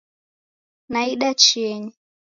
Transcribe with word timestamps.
Naida 0.91 1.29
Chieni. 1.41 1.89